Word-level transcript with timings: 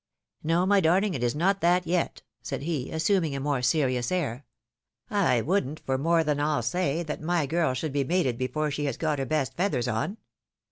"No, 0.43 0.65
my 0.65 0.79
darling, 0.79 1.13
it 1.13 1.21
is 1.23 1.35
not 1.35 1.61
that 1.61 1.85
yet," 1.85 2.23
said 2.41 2.63
he, 2.63 2.89
assuming 2.89 3.35
a 3.35 3.39
more 3.39 3.61
serious 3.61 4.11
air; 4.11 4.45
"I 5.11 5.41
wouldn't, 5.41 5.79
for 5.85 5.95
more 5.99 6.23
than 6.23 6.39
PU 6.39 6.63
say, 6.63 7.03
that 7.03 7.21
my 7.21 7.45
girl 7.45 7.75
should 7.75 7.93
be 7.93 8.03
mated 8.03 8.35
before 8.35 8.71
she 8.71 8.85
has 8.85 8.97
got 8.97 9.19
her 9.19 9.27
best 9.27 9.55
feathers 9.55 9.87
on. 9.87 10.17